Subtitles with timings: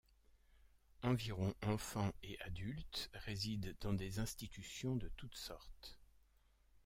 [1.03, 5.99] Environ enfants et adultes résident dans des institutions de toutes sortes.